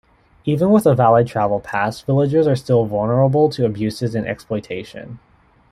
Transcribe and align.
Even 0.45 0.71
with 0.71 0.87
a 0.87 0.95
valid 0.95 1.27
travel 1.27 1.59
pass 1.59 2.01
villagers 2.01 2.47
are 2.47 2.55
still 2.55 2.85
vulnerable 2.85 3.49
to 3.49 3.65
abuses 3.67 4.15
and 4.15 4.25
exploitation. 4.25 5.19